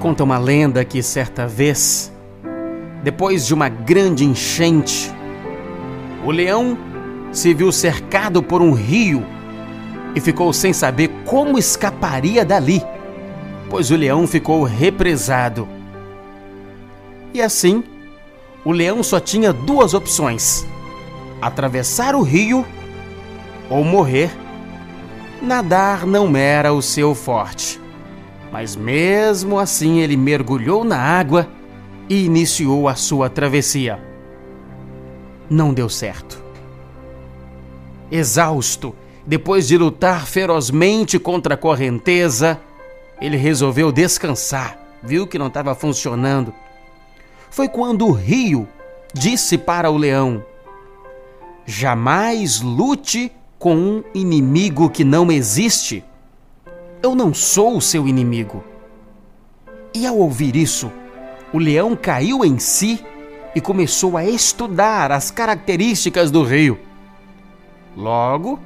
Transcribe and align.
Conta 0.00 0.22
uma 0.22 0.38
lenda 0.38 0.84
que 0.84 1.02
certa 1.02 1.46
vez, 1.46 2.12
depois 3.02 3.44
de 3.44 3.52
uma 3.52 3.68
grande 3.68 4.24
enchente, 4.24 5.12
o 6.24 6.30
leão 6.30 6.78
se 7.32 7.52
viu 7.52 7.72
cercado 7.72 8.40
por 8.40 8.62
um 8.62 8.72
rio 8.72 9.26
e 10.14 10.20
ficou 10.20 10.52
sem 10.52 10.72
saber 10.72 11.08
como 11.24 11.58
escaparia 11.58 12.44
dali, 12.44 12.80
pois 13.68 13.90
o 13.90 13.96
leão 13.96 14.24
ficou 14.24 14.62
represado. 14.62 15.68
E 17.34 17.42
assim, 17.42 17.82
o 18.64 18.70
leão 18.70 19.02
só 19.02 19.18
tinha 19.18 19.52
duas 19.52 19.94
opções: 19.94 20.64
atravessar 21.42 22.14
o 22.14 22.22
rio 22.22 22.64
ou 23.68 23.82
morrer. 23.82 24.30
Nadar 25.42 26.06
não 26.06 26.36
era 26.36 26.72
o 26.72 26.82
seu 26.82 27.14
forte, 27.14 27.80
mas 28.52 28.76
mesmo 28.76 29.58
assim 29.58 30.00
ele 30.00 30.16
mergulhou 30.16 30.84
na 30.84 30.98
água 30.98 31.48
e 32.08 32.24
iniciou 32.24 32.88
a 32.88 32.94
sua 32.94 33.28
travessia. 33.28 34.00
Não 35.48 35.72
deu 35.72 35.88
certo. 35.88 36.42
Exausto, 38.10 38.94
depois 39.26 39.68
de 39.68 39.76
lutar 39.76 40.26
ferozmente 40.26 41.18
contra 41.18 41.54
a 41.54 41.58
correnteza, 41.58 42.60
ele 43.20 43.36
resolveu 43.36 43.92
descansar. 43.92 44.78
Viu 45.02 45.26
que 45.26 45.38
não 45.38 45.48
estava 45.48 45.74
funcionando. 45.74 46.52
Foi 47.50 47.68
quando 47.68 48.06
o 48.06 48.12
rio 48.12 48.66
disse 49.14 49.56
para 49.56 49.90
o 49.90 49.96
leão: 49.96 50.44
Jamais 51.66 52.60
lute 52.60 53.30
com 53.58 53.74
um 53.76 54.04
inimigo 54.14 54.88
que 54.88 55.04
não 55.04 55.30
existe. 55.30 56.04
Eu 57.00 57.14
não 57.14 57.32
sou 57.32 57.76
o 57.76 57.80
seu 57.80 58.08
inimigo. 58.08 58.64
E 59.94 60.04
ao 60.06 60.18
ouvir 60.18 60.56
isso, 60.56 60.90
o 61.52 61.58
leão 61.58 61.94
caiu 61.94 62.44
em 62.44 62.58
si 62.58 63.04
e 63.54 63.60
começou 63.60 64.16
a 64.16 64.24
estudar 64.24 65.12
as 65.12 65.30
características 65.30 66.30
do 66.30 66.42
rio. 66.42 66.78
Logo, 67.96 68.58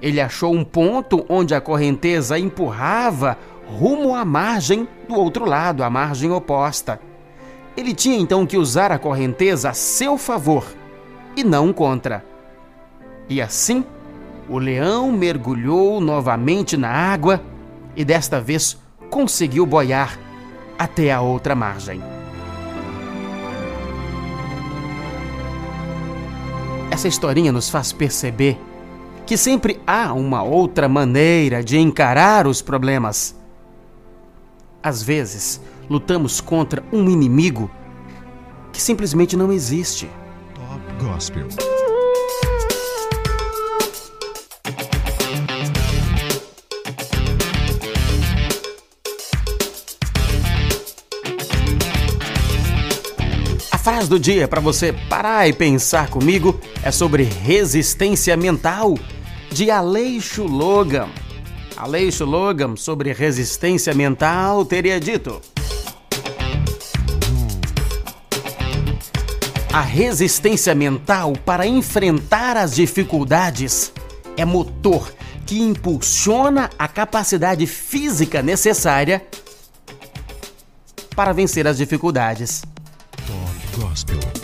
ele 0.00 0.20
achou 0.20 0.54
um 0.54 0.64
ponto 0.64 1.26
onde 1.28 1.54
a 1.54 1.60
correnteza 1.60 2.38
empurrava 2.38 3.36
rumo 3.66 4.14
à 4.14 4.24
margem 4.24 4.86
do 5.08 5.14
outro 5.14 5.44
lado, 5.44 5.82
à 5.82 5.90
margem 5.90 6.30
oposta. 6.30 7.00
Ele 7.76 7.94
tinha 7.94 8.16
então 8.16 8.46
que 8.46 8.56
usar 8.56 8.92
a 8.92 8.98
correnteza 8.98 9.70
a 9.70 9.74
seu 9.74 10.16
favor 10.16 10.64
e 11.36 11.42
não 11.42 11.72
contra. 11.72 12.24
E 13.28 13.40
assim, 13.40 13.84
o 14.48 14.58
leão 14.58 15.10
mergulhou 15.10 16.00
novamente 16.00 16.76
na 16.76 16.90
água 16.90 17.40
e 17.96 18.04
desta 18.04 18.40
vez 18.40 18.78
conseguiu 19.10 19.66
boiar 19.66 20.18
até 20.78 21.12
a 21.12 21.20
outra 21.20 21.54
margem. 21.54 22.02
Essa 26.90 27.08
historinha 27.08 27.50
nos 27.52 27.70
faz 27.70 27.92
perceber 27.92 28.58
que 29.24 29.36
sempre 29.36 29.80
há 29.86 30.12
uma 30.12 30.42
outra 30.42 30.88
maneira 30.88 31.62
de 31.62 31.78
encarar 31.78 32.46
os 32.46 32.60
problemas. 32.60 33.34
Às 34.82 35.02
vezes, 35.02 35.60
lutamos 35.88 36.40
contra 36.40 36.82
um 36.92 37.08
inimigo 37.08 37.70
que 38.72 38.82
simplesmente 38.82 39.36
não 39.36 39.52
existe. 39.52 40.10
Top 40.54 41.04
Gospel. 41.04 41.48
Frase 53.82 54.08
do 54.08 54.18
dia 54.18 54.46
para 54.46 54.60
você 54.60 54.92
parar 54.92 55.48
e 55.48 55.52
pensar 55.52 56.08
comigo 56.08 56.60
é 56.84 56.92
sobre 56.92 57.24
resistência 57.24 58.36
mental 58.36 58.96
de 59.50 59.72
Aleixo 59.72 60.44
Logan. 60.44 61.08
Aleixo 61.76 62.24
Logan, 62.24 62.76
sobre 62.76 63.12
resistência 63.12 63.92
mental, 63.92 64.64
teria 64.64 65.00
dito: 65.00 65.42
A 69.72 69.80
resistência 69.80 70.76
mental 70.76 71.32
para 71.44 71.66
enfrentar 71.66 72.56
as 72.56 72.76
dificuldades 72.76 73.92
é 74.36 74.44
motor 74.44 75.12
que 75.44 75.58
impulsiona 75.60 76.70
a 76.78 76.86
capacidade 76.86 77.66
física 77.66 78.42
necessária 78.42 79.26
para 81.16 81.32
vencer 81.32 81.66
as 81.66 81.78
dificuldades. 81.78 82.62
gospel. 83.80 84.41